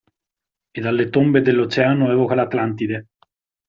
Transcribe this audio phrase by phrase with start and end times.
[0.71, 3.05] E dalle tombe dell'Oceano evoca l'Atlantide.